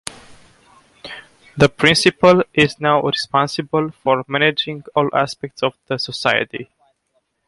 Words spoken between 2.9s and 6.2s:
responsible for managing all aspects of the